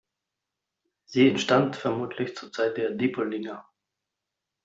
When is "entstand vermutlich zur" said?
1.29-2.51